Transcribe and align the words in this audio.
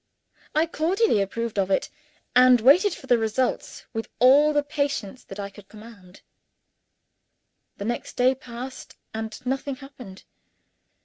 I 0.55 0.65
cordially 0.65 1.21
approved 1.21 1.59
of 1.59 1.69
it; 1.69 1.91
and 2.35 2.59
waited 2.59 2.91
for 2.95 3.05
the 3.05 3.19
results 3.19 3.85
with 3.93 4.09
all 4.17 4.51
the 4.51 4.63
patience 4.63 5.23
that 5.25 5.39
I 5.39 5.51
could 5.51 5.69
command. 5.69 6.21
The 7.77 7.85
next 7.85 8.17
day 8.17 8.33
passed, 8.33 8.95
and 9.13 9.39
nothing 9.45 9.75
happened. 9.75 10.23